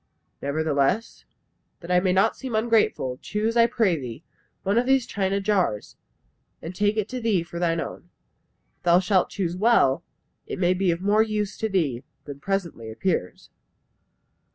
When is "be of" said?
10.73-11.01